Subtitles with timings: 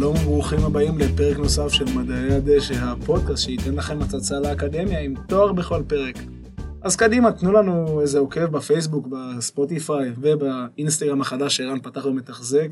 [0.00, 5.52] שלום וברוכים הבאים לפרק נוסף של מדעי הדשא, הפודקאסט שייתן לכם הצצה לאקדמיה עם תואר
[5.52, 6.14] בכל פרק.
[6.82, 12.68] אז קדימה, תנו לנו איזה עוקב בפייסבוק, בספוטיפיי ובאינסטגרם החדש שערן פתח ומתחזק.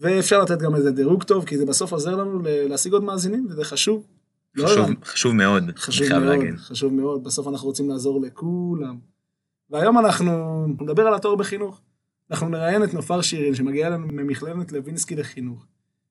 [0.00, 3.64] ואפשר לתת גם איזה דירוג טוב, כי זה בסוף עוזר לנו להשיג עוד מאזינים, וזה
[3.64, 4.06] חשוב.
[4.54, 6.56] לא חשוב, לא חשוב מאוד, חשוב מאוד, להגיד.
[6.56, 8.98] חשוב מאוד, בסוף אנחנו רוצים לעזור לכולם.
[9.70, 11.80] והיום אנחנו נדבר על התואר בחינוך.
[12.30, 15.66] אנחנו נראיין את נופר שירין, שמגיעה לנו ממכללת לוינסקי לחינוך.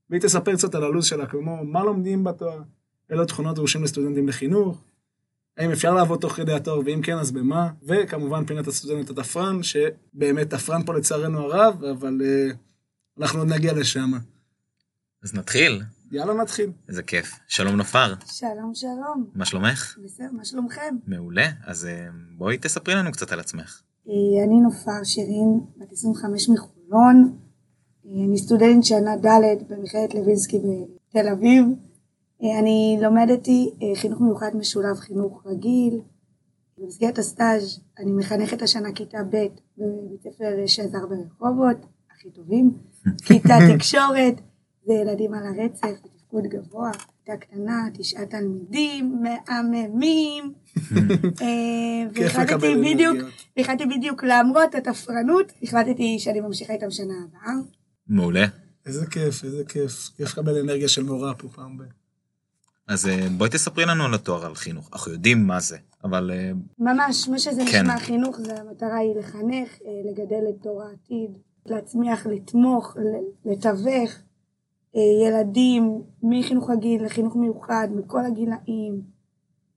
[0.09, 2.61] והיא תספר קצת על הלו"ז שלה, כמו מה לומדים בתואר,
[3.11, 4.83] אילו תכונות דרושים לסטודנטים לחינוך,
[5.57, 10.49] האם אפשר לעבוד תוך כדי התואר, ואם כן, אז במה, וכמובן פינת הסטודנט התפרן, שבאמת
[10.49, 12.55] תפרן פה לצערנו הרב, אבל uh,
[13.21, 14.11] אנחנו עוד נגיע לשם.
[15.23, 15.81] אז נתחיל.
[16.11, 16.71] יאללה, נתחיל.
[16.89, 17.39] איזה כיף.
[17.47, 18.13] שלום נופר.
[18.25, 19.29] שלום, שלום.
[19.35, 19.97] מה שלומך?
[20.03, 20.95] בסדר, מה שלומכם?
[21.07, 21.47] מעולה.
[21.65, 23.81] אז uh, בואי תספרי לנו קצת על עצמך.
[24.07, 27.37] אה, אני נופר שירין, בת 25 מחולון.
[28.05, 31.65] אה, אני סטודנט שנה ד' במכללת לוינסקי בתל אביב.
[32.43, 35.99] אה, אני לומדתי חינוך מיוחד משולב חינוך רגיל.
[36.77, 41.77] במסגרת הסטאז' אני מחנכת השנה כיתה ב' בבית ספר שזר ברחובות,
[42.11, 42.71] הכי טובים.
[43.25, 44.41] כיתה תקשורת,
[44.85, 46.91] זה ילדים על הרצף, בתפקוד גבוה.
[46.91, 50.53] כיתה קטנה, תשעה תלמידים, מהממים.
[51.41, 53.17] אה, והחלטתי בדיוק,
[53.57, 57.53] והחלטתי בדיוק למרות התפרנות, החלטתי שאני ממשיכה איתם שנה הבאה.
[58.07, 58.45] מעולה.
[58.85, 60.09] איזה כיף, איזה כיף.
[60.17, 61.83] כיף לקבל אנרגיה של מורה פה פעם ב...
[62.87, 64.89] אז אה, בואי תספרי לנו על התואר על חינוך.
[64.93, 66.31] אנחנו יודעים מה זה, אבל...
[66.33, 67.81] אה, ממש, מה שזה כן.
[67.81, 69.69] נשמע חינוך, זה המטרה היא לחנך,
[70.05, 71.31] לגדל את דור העתיד,
[71.65, 72.97] להצמיח, לתמוך,
[73.45, 74.11] לתווך.
[74.95, 79.01] אה, ילדים מחינוך רגיל לחינוך מיוחד, מכל הגילאים.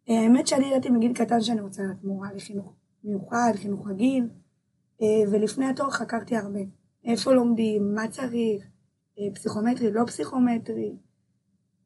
[0.09, 2.73] אה, האמת שאני ידעתי מגיל קטן שאני רוצה להיות מורה לחינוך
[3.05, 4.29] מיוחד, חינוך רגיל,
[5.03, 6.61] אה, ולפני התואר חקרתי הרבה.
[7.07, 8.67] איפה לומדים, מה צריך,
[9.35, 10.93] פסיכומטרי, לא פסיכומטרי.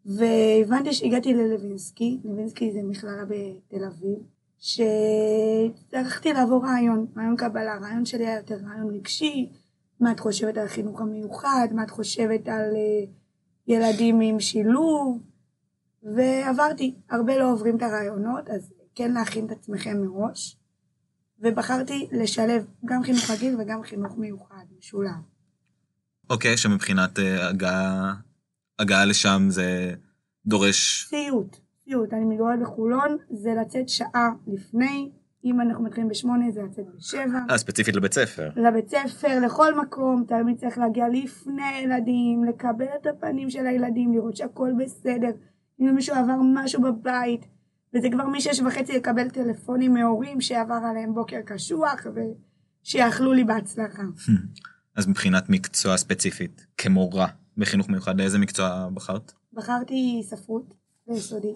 [0.06, 4.18] והבנתי שהגעתי ללווינסקי, לווינסקי זה מכללה בתל אביב,
[4.58, 9.52] שהצטרכתי לעבור רעיון, רעיון קבלה, רעיון שלי היה יותר רעיון רגשי,
[10.00, 12.70] מה את חושבת על החינוך המיוחד, מה את חושבת על
[13.68, 15.18] ילדים עם שילוב,
[16.02, 16.94] ועברתי.
[17.10, 20.59] הרבה לא עוברים את הרעיונות, אז כן להכין את עצמכם מראש.
[21.40, 25.10] ובחרתי לשלב גם חינוך רגיל וגם חינוך מיוחד, משולב.
[26.30, 28.14] אוקיי, okay, שמבחינת uh, הגעה,
[28.78, 29.94] הגעה לשם זה
[30.46, 31.06] דורש...
[31.08, 32.12] סיוט, סיוט.
[32.12, 35.10] אני מתגוררת בחולון, זה לצאת שעה לפני,
[35.44, 37.38] אם אנחנו מתחילים בשמונה זה לצאת בשבע.
[37.50, 38.50] אה, ספציפית לבית ספר.
[38.56, 44.36] לבית ספר, לכל מקום, תלמיד צריך להגיע לפני הילדים, לקבל את הפנים של הילדים, לראות
[44.36, 45.30] שהכל בסדר.
[45.80, 47.46] אם למישהו עבר משהו בבית,
[47.94, 52.06] וזה כבר משש וחצי לקבל טלפונים מהורים שעבר עליהם בוקר קשוח,
[52.84, 54.02] ושיאכלו לי בהצלחה.
[54.96, 59.32] אז מבחינת מקצוע ספציפית, כמורה בחינוך מיוחד, לאיזה מקצוע בחרת?
[59.52, 60.74] בחרתי ספרות
[61.06, 61.54] ביסודי.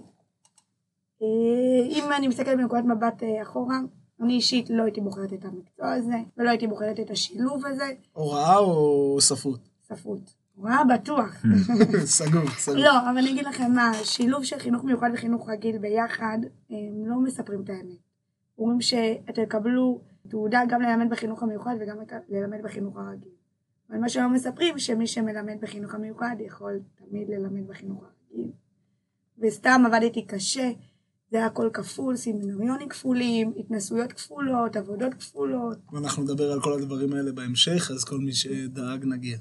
[1.22, 3.78] אה, אם אני מסתכלת בנקודת מבט אה, אחורה,
[4.20, 7.90] אני אישית לא הייתי בוחרת את המקצוע הזה, ולא הייתי בוחרת את השילוב הזה.
[8.12, 9.68] הוראה או ספרות?
[9.82, 10.43] ספרות.
[10.54, 11.44] הוראה בטוח.
[12.04, 12.76] סגור, סגור.
[12.76, 16.38] לא, אבל אני אגיד לכם מה, שילוב של חינוך מיוחד וחינוך רגיל ביחד,
[16.70, 17.98] הם לא מספרים את האמת.
[18.58, 21.96] אומרים שאתם תקבלו תעודה גם ללמד בחינוך המיוחד וגם
[22.28, 23.32] ללמד בחינוך הרגיל.
[23.90, 28.50] אבל מה שלא מספרים, שמי שמלמד בחינוך המיוחד יכול תמיד ללמד בחינוך הרגיל.
[29.38, 30.70] וסתם עבדתי קשה.
[31.30, 35.78] זה היה הכל כפול, סמינריונים כפולים, התנסויות כפולות, עבודות כפולות.
[35.92, 39.38] ואנחנו נדבר על כל הדברים האלה בהמשך, אז כל מי שדאג נגיע.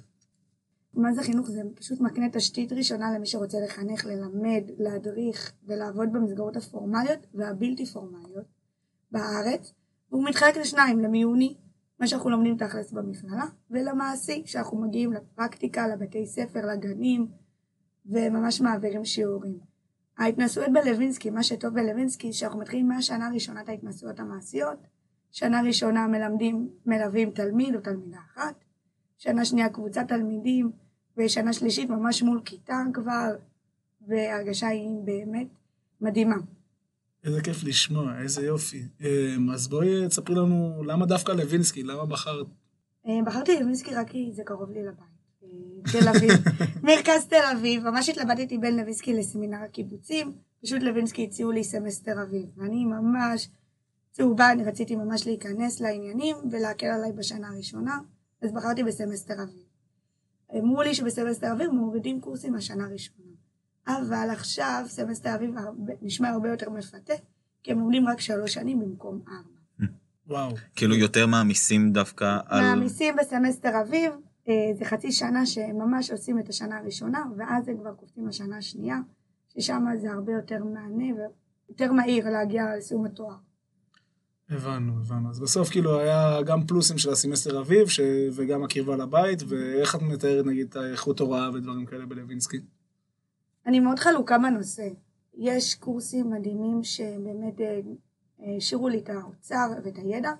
[0.93, 1.49] מה זה חינוך?
[1.49, 8.45] זה פשוט מקנה תשתית ראשונה למי שרוצה לחנך, ללמד, להדריך ולעבוד במסגרות הפורמליות והבלתי פורמליות
[9.11, 9.73] בארץ.
[10.11, 11.57] והוא מתחלק לשניים, למיוני,
[11.99, 17.27] מה שאנחנו לומדים תכלס במכללה, ולמעשי, שאנחנו מגיעים לפרקטיקה, לבתי ספר, לגנים,
[18.05, 19.59] וממש מעבירים שיעורים.
[20.17, 24.77] ההתנסויות בלווינסקי, מה שטוב בלווינסקי, שאנחנו מתחילים מהשנה הראשונה את ההתנסויות המעשיות,
[25.31, 28.55] שנה ראשונה מלמדים, מלווים תלמיד או תלמידה אחת,
[29.17, 30.71] שנה שנייה קבוצת תלמידים,
[31.17, 33.29] ושנה שלישית ממש מול כיתה כבר,
[34.07, 35.47] וההרגשה היא באמת
[36.01, 36.35] מדהימה.
[37.23, 38.83] איזה כיף לשמוע, איזה יופי.
[39.01, 42.47] אמ, אז בואי תספרי לנו למה דווקא לוינסקי, למה בחרת?
[43.07, 45.13] אה, בחרתי לוינסקי רק כי זה קרוב לי לבית.
[45.91, 46.31] תל אביב,
[46.87, 50.31] מרכז תל אביב, ממש התלבטתי בין לוינסקי לסמינר הקיבוצים,
[50.63, 53.49] פשוט לוינסקי הציעו לי סמסטר אביב, ואני ממש
[54.11, 57.99] צהובה, אני רציתי ממש להיכנס לעניינים ולהקל עליי בשנה הראשונה,
[58.41, 59.63] אז בחרתי בסמסטר אביב.
[60.59, 63.33] אמרו לי שבסמסטר אביב מורידים קורסים בשנה הראשונה,
[63.87, 65.55] אבל עכשיו סמסטר אביב
[66.01, 67.13] נשמע הרבה יותר מפתה,
[67.63, 69.53] כי הם לומדים רק שלוש שנים במקום ארבע.
[70.27, 70.55] וואו.
[70.75, 72.61] כאילו יותר מעמיסים דווקא על...
[72.61, 74.11] מעמיסים בסמסטר אביב,
[74.47, 78.97] אה, זה חצי שנה שממש עושים את השנה הראשונה, ואז הם כבר קופצים לשנה השנייה,
[79.47, 81.05] ששם זה הרבה יותר מענה
[81.69, 83.35] ויותר מהיר להגיע לסיום התואר.
[84.53, 85.29] הבנו, הבנו.
[85.29, 87.99] אז בסוף כאילו היה גם פלוסים של הסמסטר אביב, ש...
[88.35, 92.57] וגם הקרבה לבית, ואיך את מתארת נגיד את האיכות הוראה ודברים כאלה בלווינסקי?
[93.67, 94.87] אני מאוד חלוקה בנושא.
[95.37, 97.79] יש קורסים מדהימים שבאמת אה,
[98.57, 100.31] השאירו לי את האוצר ואת הידע,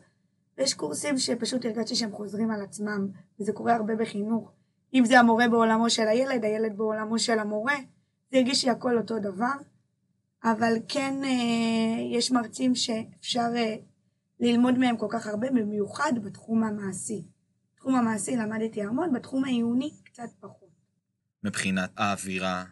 [0.58, 3.08] ויש קורסים שפשוט הרגשתי שהם חוזרים על עצמם,
[3.40, 4.52] וזה קורה הרבה בחינוך.
[4.94, 7.76] אם זה המורה בעולמו של הילד, הילד בעולמו של המורה,
[8.32, 9.54] זה הרגיש לי הכל אותו דבר,
[10.44, 13.76] אבל כן אה, יש מרצים שאפשר אה,
[14.44, 17.24] ללמוד מהם כל כך הרבה, במיוחד בתחום המעשי.
[17.76, 20.70] בתחום המעשי למדתי המון, בתחום העיוני קצת פחות.
[21.44, 22.64] מבחינת האווירה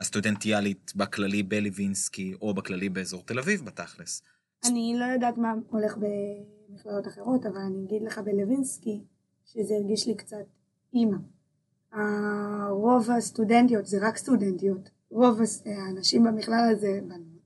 [0.00, 4.22] הסטודנטיאלית בכללי בלווינסקי, או בכללי באזור תל אביב בתכלס.
[4.64, 9.04] אני לא יודעת מה הולך במכללות אחרות, אבל אני אגיד לך בלווינסקי,
[9.44, 10.46] שזה הרגיש לי קצת
[10.94, 11.16] אימא.
[12.70, 17.36] רוב הסטודנטיות זה רק סטודנטיות, רוב האנשים במכלל הזה בנות.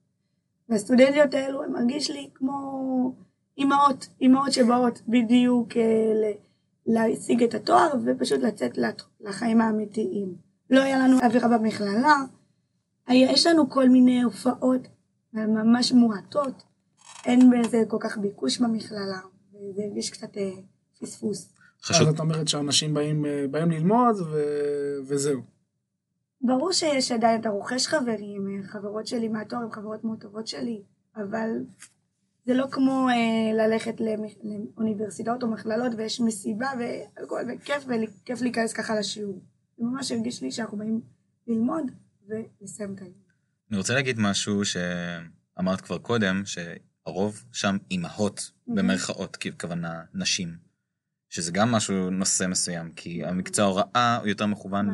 [0.68, 3.14] והסטודנטיות האלו, הם מרגיש לי כמו
[3.60, 6.32] אימהות, אימהות שבאות בדיוק אה,
[6.86, 8.78] להשיג את התואר ופשוט לצאת
[9.20, 10.34] לחיים האמיתיים.
[10.70, 12.16] לא היה לנו אווירה במכללה,
[13.10, 14.88] יש לנו כל מיני הופעות
[15.32, 16.62] ממש מועטות,
[17.26, 19.20] אין בזה כל כך ביקוש במכללה,
[19.54, 20.50] וזה הרגיש קצת אה,
[21.00, 21.52] פספוס.
[21.82, 22.08] חשוב.
[22.08, 24.38] אז את אומרת שאנשים באים, אה, באים ללמוד ו...
[25.06, 25.40] וזהו.
[26.42, 30.82] ברור שיש עדיין, אתה רוכש חברים, חברות שלי מהתואר הן חברות מאוד טובות שלי,
[31.16, 31.50] אבל
[32.46, 38.94] זה לא כמו אה, ללכת לאוניברסיטאות או מכללות ויש מסיבה ואלכוהול וכיף וכיף להיכנס ככה
[38.98, 39.40] לשיעור.
[39.78, 41.00] זה ממש הרגיש לי שאנחנו באים
[41.46, 41.84] ללמוד
[42.28, 43.12] ולסיים את היום.
[43.70, 50.70] אני רוצה להגיד משהו שאמרת כבר קודם, שהרוב שם אימהות במרכאות, כוונה נשים.
[51.28, 54.90] שזה גם משהו, נושא מסוים, כי המקצוע ההוראה הוא יותר מכוון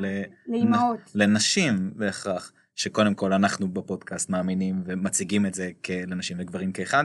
[0.49, 1.01] לאימהות.
[1.15, 2.53] לנשים בהכרח.
[2.75, 5.71] שקודם כל אנחנו בפודקאסט מאמינים ומציגים את זה
[6.07, 7.05] לנשים וגברים כאחד,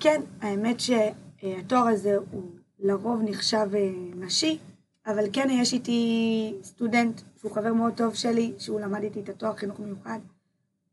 [0.00, 4.58] כן, האמת שהתואר הזה הוא לרוב נחשב אה, נשי,
[5.06, 9.56] אבל כן יש איתי סטודנט שהוא חבר מאוד טוב שלי, שהוא למד איתי את התואר
[9.56, 10.18] חינוך מיוחד,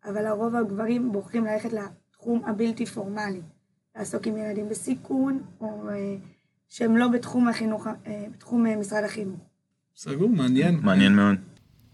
[0.06, 3.42] אבל הרוב הגברים בוחרים ללכת לתחום הבלתי פורמלי,
[3.96, 6.16] לעסוק עם ילדים בסיכון, או אה,
[6.70, 9.40] שהם לא בתחום החינוך, אה, בתחום משרד החינוך.
[9.96, 10.80] סגור, מעניין.
[10.84, 11.36] מעניין מאוד.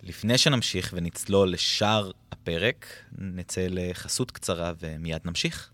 [0.03, 2.85] לפני שנמשיך ונצלול לשאר הפרק,
[3.17, 5.71] נצא לחסות קצרה ומיד נמשיך.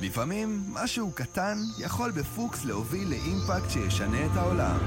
[0.00, 4.78] לפעמים משהו קטן יכול בפוקס להוביל לאימפקט שישנה את העולם.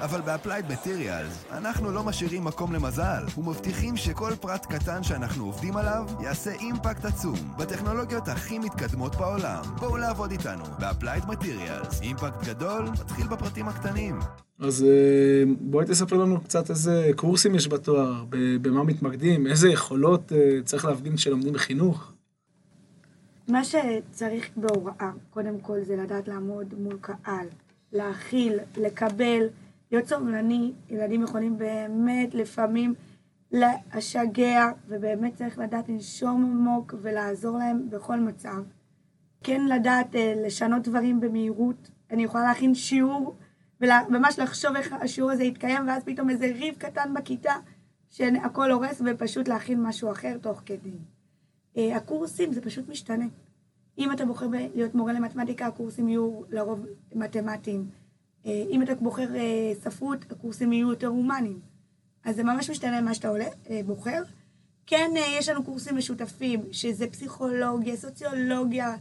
[0.00, 5.76] אבל ב Applied Materials אנחנו לא משאירים מקום למזל ומבטיחים שכל פרט קטן שאנחנו עובדים
[5.76, 9.62] עליו יעשה impact עצום בטכנולוגיות הכי מתקדמות בעולם.
[9.78, 12.00] בואו לעבוד איתנו ב Applied Materials.
[12.02, 14.18] Impact גדול מתחיל בפרטים הקטנים.
[14.58, 18.24] אז אה, בואי תספר לנו קצת איזה קורסים יש בתואר,
[18.62, 22.12] במה מתמקדים, איזה יכולות אה, צריך להפגין כשלומדים בחינוך.
[23.48, 27.46] מה שצריך בהוראה, קודם כל, זה לדעת לעמוד מול קהל,
[27.92, 29.46] להכיל, לקבל,
[29.92, 30.72] להיות סובלני.
[30.88, 32.94] ילדים יכולים באמת לפעמים
[33.52, 38.62] להשגע, ובאמת צריך לדעת לנשום עמוק ולעזור להם בכל מצב.
[39.42, 41.90] כן לדעת אה, לשנות דברים במהירות.
[42.10, 43.36] אני יכולה להכין שיעור
[43.80, 47.54] וממש לחשוב איך השיעור הזה יתקיים, ואז פתאום איזה ריב קטן בכיתה,
[48.10, 50.98] שהכל הורס, ופשוט להכין משהו אחר תוך כדי.
[51.76, 53.26] אה, הקורסים זה פשוט משתנה.
[53.98, 57.88] אם אתה בוחר להיות מורה למתמטיקה, הקורסים יהיו לרוב מתמטיים.
[58.46, 61.60] אה, אם אתה בוחר אה, ספרות, הקורסים יהיו יותר הומניים.
[62.24, 63.48] אז זה ממש משתנה מה שאתה עולה,
[63.86, 64.22] בוחר.
[64.86, 68.96] כן, יש לנו קורסים משותפים, שזה פסיכולוגיה, סוציולוגיה,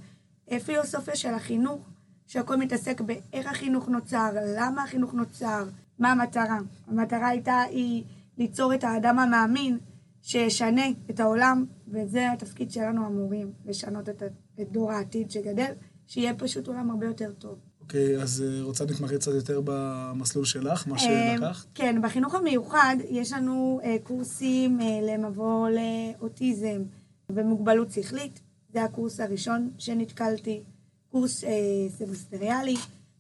[0.66, 1.90] פילוסופיה של החינוך.
[2.28, 5.64] שהכל מתעסק באיך החינוך נוצר, למה החינוך נוצר,
[6.00, 6.60] מה המטרה.
[6.88, 8.04] המטרה הייתה היא
[8.38, 9.78] ליצור את האדם המאמין
[10.22, 15.72] שישנה את העולם, וזה התפקיד שלנו המורים, לשנות את דור העתיד שגדל,
[16.08, 17.60] שיהיה פשוט עולם הרבה יותר טוב.
[17.86, 21.66] אוקיי, אז אה, רוצה להתמקד קצת יותר במסלול שלך, מה אה, שלקחת?
[21.76, 26.84] כן, בחינוך המיוחד יש לנו אה, קורסים למבוא לאוטיזם
[27.30, 28.42] ומוגבלות שכלית.
[28.74, 30.64] זה הקורס הראשון שנתקלתי.
[31.12, 31.44] קורס
[31.98, 32.76] סמסטריאלי,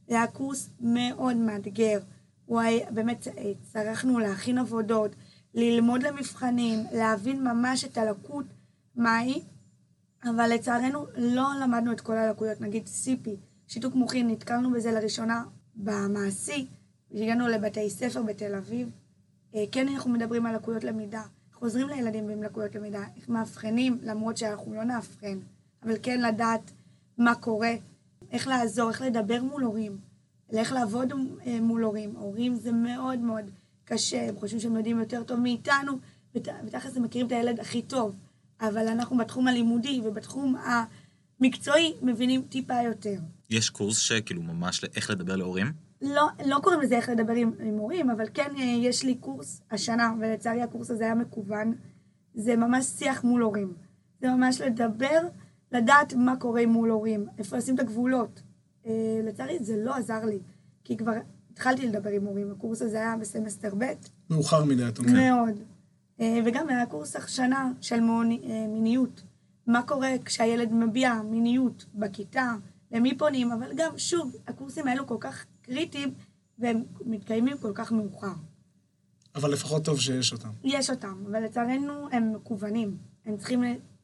[0.07, 1.99] זה היה קורס מאוד מאתגר.
[2.45, 3.27] הוא היה, באמת
[3.73, 5.11] צרכנו להכין עבודות,
[5.53, 8.45] ללמוד למבחנים, להבין ממש את הלקות,
[8.95, 9.41] מהי,
[10.23, 13.29] אבל לצערנו לא למדנו את כל הלקויות, נגיד CP,
[13.67, 15.43] שיתוק מוחין, נתקלנו בזה לראשונה
[15.75, 16.67] במעשי,
[17.13, 18.89] הגענו לבתי ספר בתל אביב.
[19.55, 21.21] אה, כן, אנחנו מדברים על לקויות למידה,
[21.53, 25.39] חוזרים לילדים עם לקויות למידה, איך מאבחנים, למרות שאנחנו לא נאבחן,
[25.83, 26.71] אבל כן לדעת
[27.17, 27.73] מה קורה,
[28.31, 29.97] איך לעזור, איך לדבר מול הורים.
[30.53, 31.13] לאיך לעבוד
[31.45, 32.15] אה, מול הורים.
[32.15, 33.45] הורים זה מאוד מאוד
[33.85, 35.91] קשה, הם חושבים שהם יודעים יותר טוב מאיתנו,
[36.35, 38.15] ות- ותכלס הם מכירים את הילד הכי טוב.
[38.61, 40.55] אבל אנחנו בתחום הלימודי ובתחום
[41.41, 43.19] המקצועי מבינים טיפה יותר.
[43.49, 45.71] יש קורס שכאילו ממש איך לדבר להורים?
[46.01, 49.61] לא, לא קוראים לזה איך לדבר עם, עם הורים, אבל כן אה, יש לי קורס
[49.71, 51.73] השנה, ולצערי הקורס הזה היה מקוון.
[52.33, 53.73] זה ממש שיח מול הורים.
[54.21, 55.19] זה ממש לדבר,
[55.71, 58.41] לדעת מה קורה מול הורים, איפה לשים את הגבולות.
[58.85, 58.91] אה,
[59.23, 60.39] לצערי זה לא עזר לי,
[60.83, 61.13] כי כבר
[61.51, 63.85] התחלתי לדבר עם הורים, הקורס הזה היה בסמסטר ב',
[64.29, 65.13] מאוחר מדי, את אומרת.
[65.13, 65.59] מאוד.
[66.19, 69.23] אה, וגם היה קורס שנה של מוני, אה, מיניות.
[69.67, 72.55] מה קורה כשהילד מביע מיניות בכיתה,
[72.91, 76.13] למי פונים, אבל גם, שוב, הקורסים האלו כל כך קריטיים,
[76.59, 78.33] והם מתקיימים כל כך מאוחר.
[79.35, 80.49] אבל לפחות טוב שיש אותם.
[80.63, 82.97] יש אותם, אבל לצערנו הם מקוונים.
[83.25, 83.63] הם צריכים...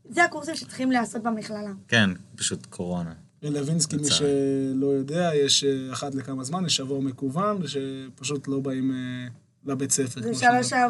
[0.09, 1.71] זה הקורסים שצריכים להיעשות במכללה.
[1.87, 3.13] כן, פשוט קורונה.
[3.41, 4.09] בלווינסקי, מי.
[4.09, 9.27] שלא יודע, יש אה, אחת לכמה זמן, יש שבוע מקוון, שפשוט לא באים אה,
[9.65, 10.21] לבית ספר.
[10.21, 10.33] זה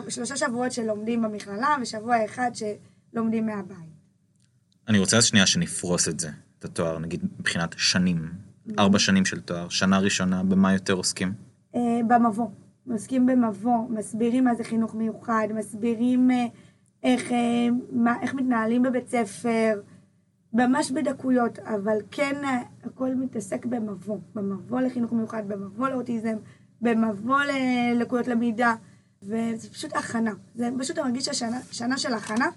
[0.09, 4.00] שלושה שבועות שלומדים במכללה, ושבוע אחד שלומדים מהבית.
[4.91, 6.29] אני רוצה אז שנייה שנפרוס את זה,
[6.60, 8.31] את התואר, נגיד מבחינת שנים.
[8.79, 11.33] ארבע שנים של תואר, שנה ראשונה, במה יותר עוסקים?
[11.75, 12.48] אה, במבוא.
[12.91, 16.45] עוסקים במבוא, מסבירים מה זה חינוך מיוחד, מסבירים אה,
[17.03, 19.81] איך, אה, מה, איך מתנהלים בבית ספר,
[20.53, 22.36] ממש בדקויות, אבל כן
[22.83, 24.17] הכל מתעסק במבוא.
[24.36, 26.36] במבוא לחינוך מיוחד, במבוא לאוטיזם,
[26.81, 28.75] במבוא ללקויות למידה,
[29.24, 30.31] וזה פשוט הכנה.
[30.55, 31.29] זה פשוט מרגיש
[31.71, 32.48] שנה של הכנה,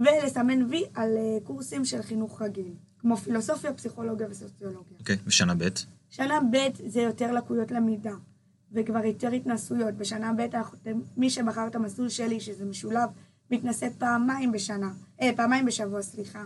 [0.00, 4.98] ולסמן וי על אה, קורסים של חינוך רגיל, כמו פילוסופיה, פסיכולוגיה וסוציולוגיה.
[4.98, 5.68] אוקיי, ושנה ב'?
[6.10, 8.14] שנה ב' זה יותר לקויות למידה,
[8.72, 9.94] וכבר יותר התנסויות.
[9.94, 10.46] בשנה ב',
[11.16, 13.08] מי שבחר את המסלול שלי, שזה משולב,
[13.50, 14.92] מתנסה פעמיים בשנה,
[15.22, 16.44] אה, פעמיים בשבוע, סליחה.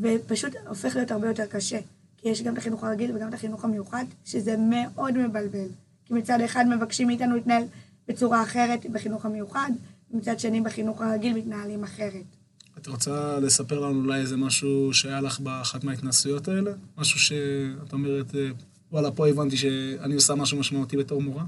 [0.00, 1.78] ופשוט הופך להיות הרבה יותר קשה.
[2.16, 5.68] כי יש גם את החינוך הרגיל וגם את החינוך המיוחד, שזה מאוד מבלבל.
[6.04, 7.62] כי מצד אחד מבקשים מאיתנו להתנהל
[8.08, 9.70] בצורה אחרת בחינוך המיוחד,
[10.10, 12.37] ומצד שני בחינוך הרגיל מתנהלים אחרת.
[12.80, 16.70] את רוצה לספר לנו אולי איזה משהו שהיה לך באחת מההתנסויות האלה?
[16.98, 18.50] משהו שאת אומרת, אה,
[18.92, 21.44] וואלה, פה הבנתי שאני עושה משהו משמעותי בתור מורה?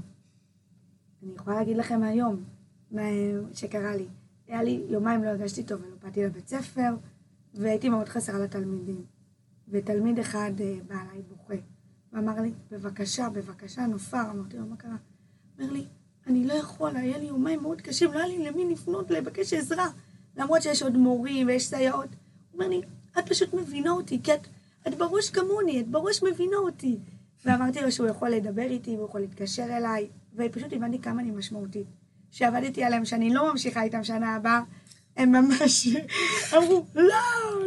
[1.23, 2.43] אני יכולה להגיד לכם היום
[2.91, 3.01] מה
[3.53, 4.05] שקרה לי.
[4.47, 6.89] היה לי יומיים לא הרגשתי טוב ולא באתי לבית ספר,
[7.53, 9.03] והייתי מאוד חסרה לתלמידים.
[9.69, 11.61] ותלמיד אחד אה, בא אליי בוכה,
[12.13, 14.31] ואמר לי, בבקשה, בבקשה, נופר.
[14.31, 14.95] אמרתי לו, מה קרה?
[15.59, 15.85] אומר לי,
[16.27, 19.87] אני לא יכול, היה לי יומיים מאוד קשים, לא היה לי למי לפנות, לבקש עזרה.
[20.37, 22.09] למרות שיש עוד מורים ויש סייעות.
[22.51, 22.81] הוא אומר לי,
[23.19, 24.47] את פשוט מבינה אותי, כי את,
[24.87, 26.97] את בראש כמוני, את בראש מבינה אותי.
[27.45, 31.87] ואמרתי לו שהוא יכול לדבר איתי, והוא יכול להתקשר אליי, ופשוט הבנתי כמה אני משמעותית.
[32.31, 34.61] שעבדתי עליהם, שאני לא ממשיכה איתם שנה הבאה,
[35.17, 35.87] הם ממש
[36.57, 37.03] אמרו, לא,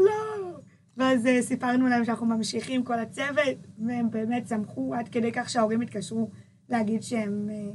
[0.07, 0.59] לא.
[0.97, 5.81] ואז אה, סיפרנו להם שאנחנו ממשיכים כל הצוות, והם באמת שמחו עד כדי כך שההורים
[5.81, 6.31] התקשרו
[6.69, 7.73] להגיד שהם אה.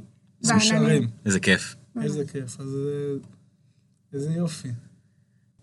[1.26, 1.76] איזה כיף.
[2.02, 3.18] איזה כיף, אז אה,
[4.12, 4.68] איזה יופי.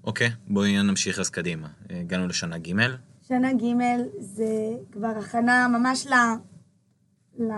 [0.03, 1.67] אוקיי, בואי נמשיך אז קדימה.
[1.89, 2.71] הגענו לשנה ג',
[3.21, 3.65] שנה ג'
[4.19, 4.47] זה
[4.91, 6.13] כבר הכנה ממש ל...
[7.39, 7.51] ל...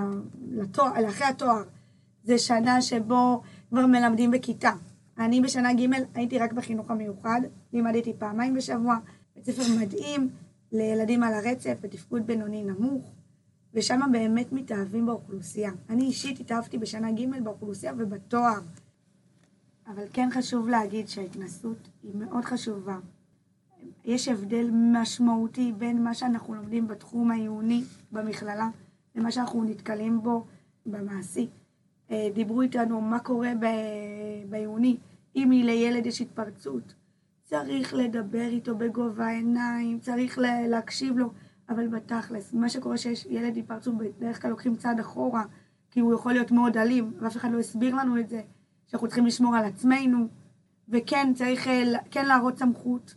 [0.52, 1.64] לתואר, לאחרי התואר.
[2.24, 4.72] זה שנה שבו כבר מלמדים בכיתה.
[5.18, 7.42] אני בשנה ג' הייתי רק בחינוך המיוחד,
[7.74, 8.98] לימדתי פעמיים בשבוע,
[9.36, 10.30] בית ספר מדהים
[10.72, 13.12] לילדים על הרצף בתפקוד בינוני נמוך,
[13.74, 15.72] ושם באמת מתאהבים באוכלוסייה.
[15.90, 18.60] אני אישית התאהבתי בשנה ג' באוכלוסייה ובתואר.
[19.90, 22.98] אבל כן חשוב להגיד שההתנסות היא מאוד חשובה.
[24.06, 28.70] יש הבדל משמעותי בין מה שאנחנו לומדים בתחום העיוני במכללה
[29.16, 30.46] למה שאנחנו נתקלים בו
[30.86, 31.48] במעשי.
[32.12, 33.52] אה, דיברו איתנו מה קורה
[34.50, 34.98] בעיוני,
[35.36, 36.94] אם לילד יש התפרצות.
[37.44, 41.30] צריך לדבר איתו בגובה העיניים, צריך לה- להקשיב לו,
[41.70, 45.44] אבל בתכלס, מה שקורה שיש ילד התפרצות, בדרך כלל לוקחים צעד אחורה,
[45.92, 48.42] כי הוא יכול להיות מאוד אלים, ואף אחד לא הסביר לנו את זה,
[48.92, 50.28] שאנחנו צריכים לשמור על עצמנו,
[50.90, 53.16] וכן, צריך אה, כן להראות סמכות.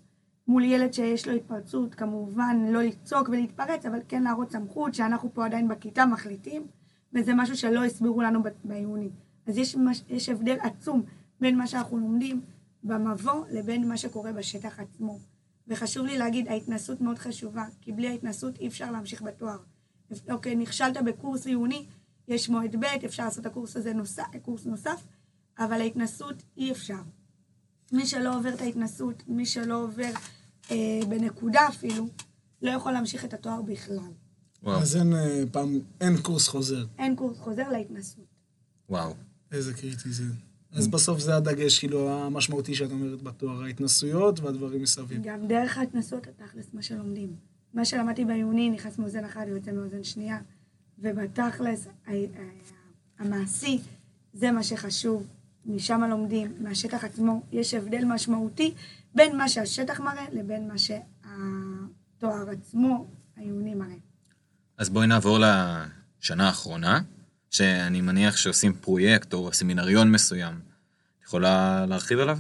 [0.49, 5.47] מול ילד שיש לו התפרצות, כמובן לא לצעוק ולהתפרץ, אבל כן להראות סמכות שאנחנו פה
[5.47, 6.67] עדיין בכיתה מחליטים,
[7.13, 9.11] וזה משהו שלא הסבירו לנו בעיוני.
[9.47, 9.77] אז יש,
[10.09, 11.03] יש הבדל עצום
[11.41, 12.41] בין מה שאנחנו לומדים
[12.85, 15.19] במבוא לבין מה שקורה בשטח עצמו.
[15.69, 19.59] וחשוב לי להגיד, ההתנסות מאוד חשובה, כי בלי ההתנסות אי אפשר להמשיך בתואר.
[20.31, 21.87] אוקיי, נכשלת בקורס עיוני,
[22.29, 25.05] יש מועד ב', אפשר לעשות את הקורס הזה נוסף, קורס נוסף,
[25.65, 27.03] אבל ההתנסות אי אפשר.
[27.93, 30.11] מי שלא עובר את ההתנסות, מי שלא עובר
[30.71, 32.09] אה, בנקודה אפילו,
[32.63, 34.11] לא יכול להמשיך את התואר בכלל.
[34.63, 36.85] וואו, אז אין אה, פעם, אין קורס חוזר.
[36.99, 38.25] אין קורס חוזר להתנסות.
[38.89, 39.15] וואו.
[39.53, 40.25] איזה קריטי זה.
[40.73, 45.23] אז בסוף זה הדגש, כאילו, המשמעותי שאת אומרת בתואר, ההתנסויות והדברים מסביב.
[45.23, 47.37] גם דרך ההתנסות, תכלס, מה שלומדים.
[47.75, 50.39] מה שלמדתי בעיוני נכנס מאוזן אחד ויוצא מאוזן שנייה,
[50.99, 52.15] ובתכלס, ה- ה-
[53.19, 53.79] המעשי,
[54.33, 55.27] זה מה שחשוב.
[55.67, 57.43] משם לומדים, מהשטח עצמו.
[57.53, 58.75] יש הבדל משמעותי
[59.15, 63.97] בין מה שהשטח מראה לבין מה שהתואר עצמו, העיוני מראה.
[64.79, 67.01] אז בואי נעבור לשנה האחרונה,
[67.51, 70.55] שאני מניח שעושים פרויקט או סמינריון מסוים.
[70.55, 72.39] את יכולה להרחיב עליו?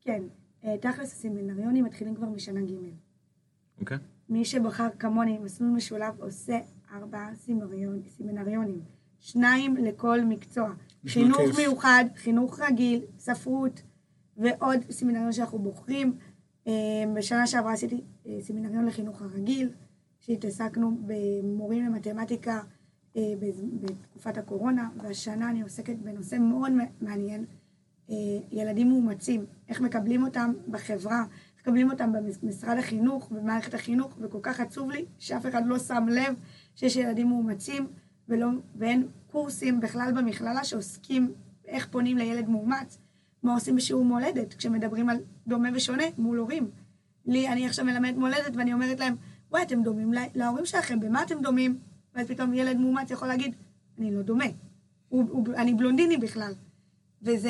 [0.00, 0.22] כן,
[0.64, 2.72] אה, תכלס הסמינריונים מתחילים כבר משנה ג'.
[3.80, 3.98] אוקיי.
[4.28, 6.58] מי שבחר כמוני מסלול משולב עושה
[6.92, 7.30] ארבעה
[8.16, 8.80] סמינריונים,
[9.26, 10.72] שניים לכל מקצוע.
[11.06, 11.58] חינוך כיף.
[11.58, 13.82] מיוחד, חינוך רגיל, ספרות
[14.36, 16.16] ועוד סמינריון שאנחנו בוחרים.
[16.66, 16.72] אה,
[17.14, 19.70] בשנה שעברה עשיתי אה, סמינריון לחינוך הרגיל,
[20.20, 22.60] שהתעסקנו במורים למתמטיקה
[23.16, 23.22] אה,
[23.80, 27.44] בתקופת הקורונה, והשנה אני עוסקת בנושא מאוד מעניין,
[28.50, 31.24] ילדים מאומצים, איך מקבלים אותם בחברה,
[31.56, 36.06] איך מקבלים אותם במשרד החינוך, במערכת החינוך, וכל כך עצוב לי שאף אחד לא שם
[36.10, 36.34] לב
[36.74, 37.86] שיש ילדים מאומצים,
[38.28, 41.32] ולא, ואין קורסים בכלל במכללה שעוסקים
[41.66, 42.98] איך פונים לילד מאומץ,
[43.42, 45.16] מה עושים בשיעור מולדת, כשמדברים על
[45.46, 46.70] דומה ושונה מול הורים.
[47.26, 49.16] לי, אני עכשיו מלמדת מולדת ואני אומרת להם,
[49.50, 51.78] וואי, אתם דומים לה- להורים שלכם, במה אתם דומים?
[52.14, 53.54] ואז פתאום ילד מאומץ יכול להגיד,
[53.98, 54.44] אני לא דומה,
[55.08, 56.52] הוא, הוא, אני בלונדיני בכלל.
[57.22, 57.48] וזו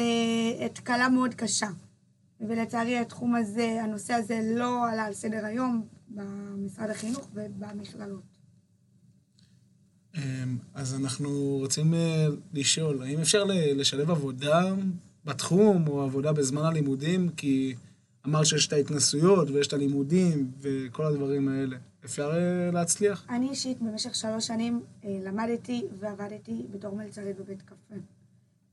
[0.66, 1.68] התקלה מאוד קשה.
[2.40, 8.35] ולצערי התחום הזה, הנושא הזה לא עלה על סדר היום במשרד החינוך ובמכללות.
[10.16, 13.44] אמ, אז אנחנו רוצים אה, לשאול, האם אפשר
[13.74, 14.74] לשלב עבודה
[15.24, 17.28] בתחום או עבודה בזמן הלימודים?
[17.28, 17.74] כי
[18.26, 21.76] אמרת שיש את ההתנסויות ויש את הלימודים וכל הדברים האלה.
[22.04, 23.26] אפשר אה, להצליח?
[23.30, 27.94] אני אישית במשך שלוש שנים אה, למדתי ועבדתי בתור מלצרית בבית קפה.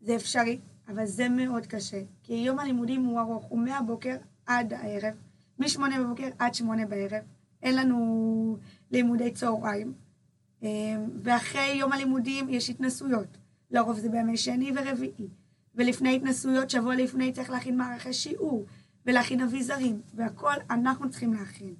[0.02, 2.02] זה אפשרי, אבל זה מאוד קשה.
[2.24, 5.14] כי יום הלימודים הוא ארוך, הוא מהבוקר עד הערב,
[5.60, 7.22] משמונה בבוקר עד שמונה בערב.
[7.64, 8.58] אין לנו
[8.92, 9.94] לימודי צהריים.
[10.64, 10.70] אה,
[11.22, 13.38] ואחרי יום הלימודים יש התנסויות.
[13.72, 15.28] לרוב זה בימי שני ורביעי.
[15.76, 18.66] ולפני התנסויות, שבוע לפני צריך להכין מערכי שיעור,
[19.06, 21.74] ולהכין אביזרים, והכל אנחנו צריכים להכין.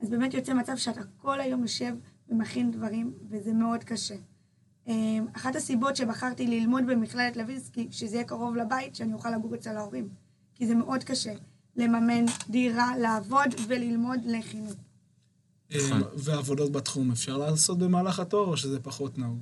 [0.00, 1.94] אז באמת יוצא מצב שאתה כל היום יושב
[2.28, 4.14] ומכין דברים, וזה מאוד קשה.
[4.86, 9.76] אמ, אחת הסיבות שבחרתי ללמוד במכללת לוינסקי, שזה יהיה קרוב לבית, שאני אוכל לגור אצל
[9.76, 10.08] ההורים.
[10.54, 11.32] כי זה מאוד קשה
[11.76, 14.87] לממן דירה, לעבוד וללמוד לחינוך.
[15.70, 15.78] אמ,
[16.16, 19.38] ועבודות בתחום אפשר לעשות במהלך התואר או שזה פחות נהוג?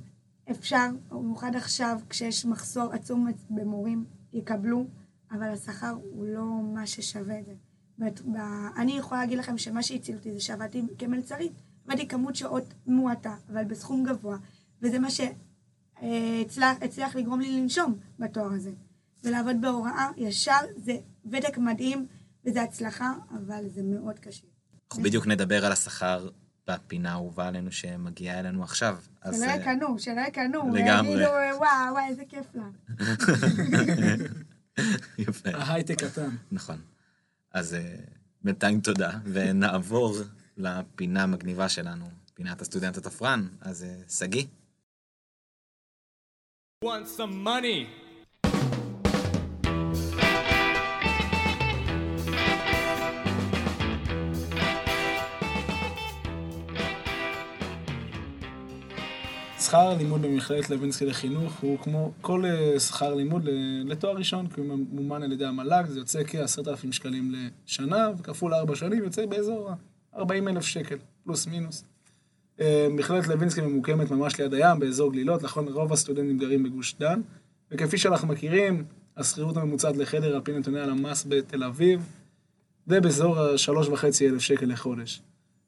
[0.51, 4.85] אפשר, במיוחד עכשיו, כשיש מחסור עצום במורים, יקבלו,
[5.31, 7.53] אבל השכר הוא לא מה ששווה את זה.
[7.99, 8.37] בת- ב-
[8.77, 11.51] אני יכולה להגיד לכם שמה שהציל אותי זה שעבדתי כמלצרית.
[11.87, 14.37] עבדתי כמות שעות מועטה, אבל בסכום גבוה,
[14.81, 18.71] וזה מה שהצליח הצליח לגרום לי לנשום בתואר הזה.
[19.23, 20.97] ולעבוד בהוראה ישר זה
[21.31, 22.05] ותק מדהים,
[22.45, 24.47] וזה הצלחה, אבל זה מאוד קשה.
[24.91, 26.29] אנחנו בדיוק נדבר על השכר
[26.67, 28.97] בפינה האהובה עלינו שמגיעה אלינו עכשיו.
[29.25, 31.15] שלא אה, יקנו, שלא יקנו, לגמרי.
[31.15, 32.63] ויגידו, וואו, וואי, איזה כיף לה.
[35.27, 36.29] יפה, ההייטק קטן.
[36.51, 36.81] נכון.
[37.53, 37.95] אז אה,
[38.43, 40.15] בינתיים תודה, ונעבור
[40.57, 43.47] לפינה המגניבה שלנו, פינת הסטודנט התפרן.
[43.61, 44.45] אז אה, שגיא,
[46.85, 48.06] Want some money?
[59.67, 63.49] שכר הלימוד במכללת לוינסקי לחינוך הוא כמו כל אה, שכר לימוד
[63.85, 67.33] לתואר ראשון, כי הוא ממומן על ידי המל"ג, זה יוצא כ-10,000 שקלים
[67.65, 71.83] לשנה, וכפול 4 שנים יוצא באזור ה-40 אלף שקל, פלוס מינוס.
[72.59, 77.21] אה, מכללת לוינסקי ממוקמת ממש ליד הים, באזור גלילות, נכון, רוב הסטודנטים גרים בגוש דן,
[77.71, 78.83] וכפי שאנחנו מכירים,
[79.17, 82.09] השכירות הממוצעת לחדר על פי נתוני הלמ"ס בתל אביב,
[82.85, 85.21] זה באזור ה-3.5 אלף שקל לחודש.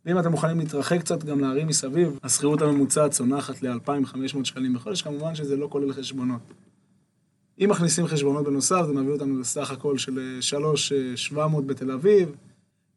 [0.05, 5.35] ואם אתם מוכנים להתרחק קצת גם לערים מסביב, השכירות הממוצעת צונחת ל-2,500 שקלים בחודש, כמובן
[5.35, 6.41] שזה לא כולל חשבונות.
[7.59, 12.29] אם מכניסים חשבונות בנוסף, זה מביא אותנו לסך הכל של אה, 3,700 בתל אביב,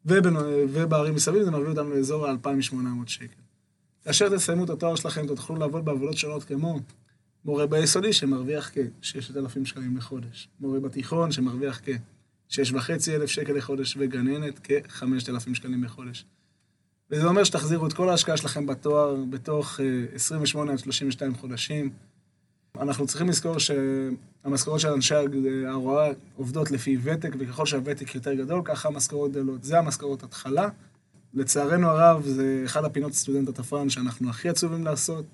[0.07, 0.37] ובנ...
[0.73, 3.43] ובערים מסביב זה מביא אותנו לאזור ה-2,800 שקל.
[4.05, 6.81] כאשר תסיימו את התואר שלכם, תוכלו לעבוד בעבודות שונות כמו
[7.45, 15.85] מורה ביסודי שמרוויח כ-6,000 שקלים לחודש, מורה בתיכון שמרוויח כ-6,500 שקל לחודש, וגננת כ-5,000 שקלים
[15.85, 16.25] לחודש.
[17.13, 21.91] וזה אומר שתחזירו את כל ההשקעה שלכם בתואר בתוך אה, 28 עד 32 חודשים.
[22.81, 25.15] אנחנו צריכים לזכור שהמשכורות של אנשי
[25.69, 29.65] ההוראה עובדות לפי ותק, וככל שהוותק יותר גדול, ככה המשכורות גדלות.
[29.65, 30.69] זה המשכורות התחלה.
[31.35, 35.25] לצערנו הרב, זה אחד הפינות סטודנט התפרן שאנחנו הכי עצובים לעשות.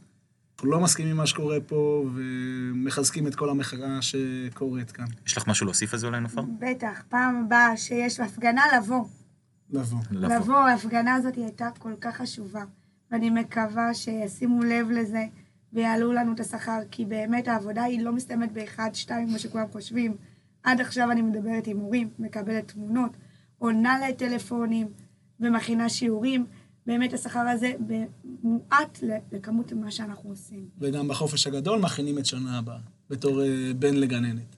[0.54, 5.06] אנחנו לא מסכימים עם מה שקורה פה, ומחזקים את כל המחאה שקורית כאן.
[5.26, 6.42] יש לך משהו להוסיף על זה אולי, נופר?
[6.58, 9.04] בטח, פעם הבאה שיש הפגנה, לבוא.
[9.70, 9.98] לבוא.
[10.10, 12.64] לבוא, ההפגנה הזאת הייתה כל כך חשובה,
[13.10, 15.24] ואני מקווה שישימו לב לזה,
[15.72, 20.16] ויעלו לנו את השכר, כי באמת העבודה היא לא מסתיימת באחד, שתיים, כמו שכולם חושבים.
[20.62, 23.10] עד עכשיו אני מדברת עם הורים, מקבלת תמונות,
[23.58, 24.88] עונה לטלפונים
[25.40, 26.46] ומכינה שיעורים.
[26.86, 27.72] באמת השכר הזה
[28.42, 28.98] מועט
[29.32, 30.68] לכמות מה שאנחנו עושים.
[30.78, 32.78] וגם בחופש הגדול מכינים את שנה הבאה,
[33.10, 34.56] בתור אה, בן לגננת.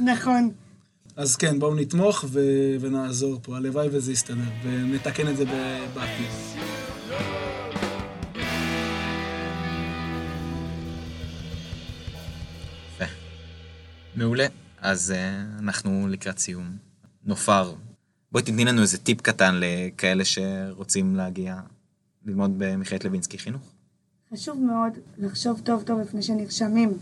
[0.00, 0.50] נכון.
[1.20, 5.44] אז כן, בואו נתמוך ו- ונעזור פה, הלוואי וזה יסתדר, ונתקן את זה
[5.94, 6.26] בעתיד.
[14.16, 14.46] מעולה.
[14.80, 16.76] אז uh, אנחנו לקראת סיום.
[17.24, 17.74] נופר,
[18.32, 21.60] בואי תתני לנו איזה טיפ קטן לכאלה שרוצים להגיע
[22.26, 23.62] ללמוד במכללת לוינסקי חינוך.
[24.32, 26.98] חשוב מאוד לחשוב טוב טוב לפני שנרשמים.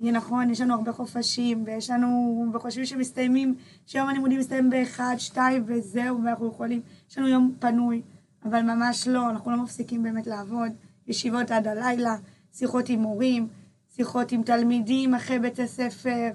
[0.00, 3.54] נכון, יש לנו הרבה חופשים, ויש לנו, וחושבים שמסתיימים,
[3.86, 6.80] שיום הלימודים מסתיים באחד, שתיים, וזהו, ואנחנו יכולים,
[7.10, 8.02] יש לנו יום פנוי,
[8.44, 10.72] אבל ממש לא, אנחנו לא מפסיקים באמת לעבוד,
[11.06, 12.16] ישיבות עד הלילה,
[12.52, 13.48] שיחות עם מורים,
[13.96, 16.30] שיחות עם תלמידים אחרי בית הספר,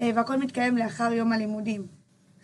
[0.00, 1.86] אה, והכל מתקיים לאחר יום הלימודים.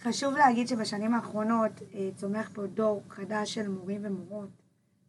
[0.02, 4.50] חשוב להגיד שבשנים האחרונות אה, צומח פה דור חדש של מורים ומורות,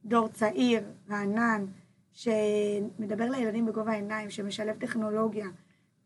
[0.05, 1.65] דור צעיר, רענן,
[2.13, 5.47] שמדבר לילדים בגובה העיניים, שמשלב טכנולוגיה.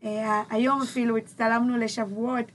[0.04, 2.46] אה, היום אפילו הצטלמנו לשבועות,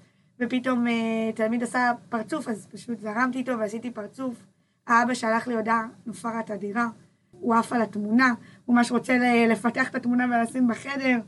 [0.40, 0.86] ופתאום
[1.34, 4.46] תלמיד עשה פרצוף, אז פשוט זרמתי איתו ועשיתי פרצוף.
[4.86, 6.86] האבא שלח לי הודעה, נופרת אדירה,
[7.30, 8.34] הוא עף על התמונה,
[8.64, 11.18] הוא ממש רוצה לפתח את התמונה ולשים בחדר.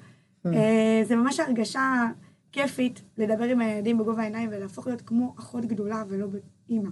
[1.04, 2.06] זה ממש הרגשה
[2.52, 6.26] כיפית לדבר עם הילדים בגובה העיניים ולהפוך להיות כמו אחות גדולה ולא
[6.68, 6.90] אימא.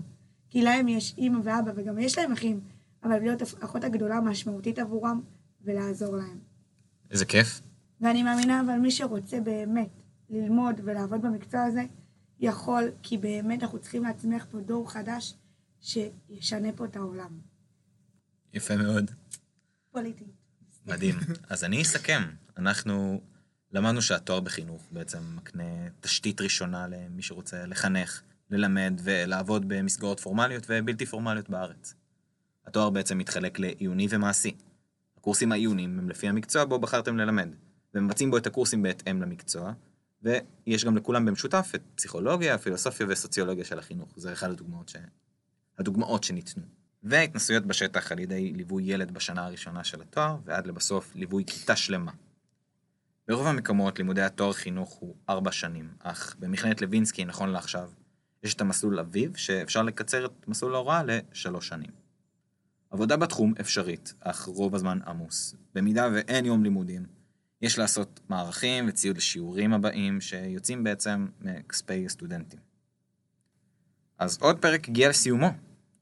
[0.51, 2.61] כי להם יש אימא ואבא וגם יש להם אחים,
[3.05, 5.21] אבל להיות אחות הגדולה משמעותית עבורם
[5.65, 6.39] ולעזור להם.
[7.11, 7.61] איזה כיף.
[8.01, 11.83] ואני מאמינה, אבל מי שרוצה באמת ללמוד ולעבוד במקצוע הזה,
[12.41, 15.35] יכול, כי באמת אנחנו צריכים להצמיח פה דור חדש
[15.81, 17.39] שישנה פה את העולם.
[18.55, 19.11] יפה מאוד.
[19.91, 20.25] פוליטי.
[20.87, 21.15] מדהים.
[21.51, 22.23] אז אני אסכם.
[22.57, 23.21] אנחנו
[23.73, 31.07] למדנו שהתואר בחינוך בעצם מקנה תשתית ראשונה למי שרוצה לחנך, ללמד ולעבוד במסגרות פורמליות ובלתי
[31.07, 31.95] פורמליות בארץ.
[32.67, 34.57] התואר בעצם מתחלק לעיוני ומעשי.
[35.17, 37.49] הקורסים העיוניים הם לפי המקצוע בו בחרתם ללמד,
[37.95, 39.73] ומבצעים בו את הקורסים בהתאם למקצוע,
[40.23, 44.09] ויש גם לכולם במשותף את פסיכולוגיה, פילוסופיה וסוציולוגיה של החינוך.
[44.17, 44.97] זה אחד הדוגמאות, ש...
[45.79, 46.63] הדוגמאות שניתנו.
[47.03, 52.13] והתנסויות בשטח על ידי ליווי ילד בשנה הראשונה של התואר, ועד לבסוף ליווי כיתה שלמה.
[53.29, 57.91] ברוב המקומות לימודי התואר חינוך הוא ארבע שנים, אך במכללת לוינסקי, נכון לעכשיו,
[58.43, 62.02] יש את המסלול אביב, שאפשר לקצר את מסלול ההוראה לשלוש שנים.
[62.93, 65.55] עבודה בתחום אפשרית, אך רוב הזמן עמוס.
[65.75, 67.07] במידה ואין יום לימודים,
[67.63, 72.61] יש לעשות מערכים וציוד לשיעורים הבאים, שיוצאים בעצם מכספי סטודנטים.
[74.19, 75.51] אז עוד פרק הגיע לסיומו.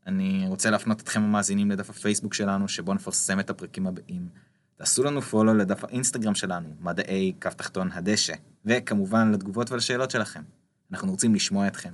[0.06, 4.28] אני רוצה להפנות אתכם המאזינים לדף הפייסבוק שלנו, שבו נפרסם את הפרקים הבאים.
[4.76, 10.42] תעשו לנו פולו לדף האינסטגרם שלנו, מדעי כף תחתון הדשא, וכמובן לתגובות ולשאלות שלכם.
[10.90, 11.92] אנחנו רוצים לשמוע אתכם.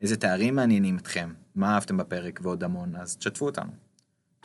[0.00, 3.83] איזה תארים מעניינים אתכם, מה אהבתם בפרק ועוד המון, אז תשתפו אותנו.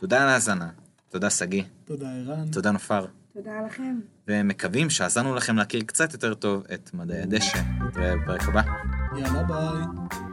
[0.00, 0.68] תודה על ההאזנה,
[1.08, 1.62] תודה שגיא.
[1.84, 2.50] תודה ערן.
[2.50, 3.06] תודה נופר.
[3.34, 4.00] תודה לכם.
[4.28, 7.58] ומקווים שעזרנו לכם להכיר קצת יותר טוב את מדעי הדשא.
[7.88, 8.62] נתראה בפרק הבא.
[9.16, 10.29] יאללה ביי.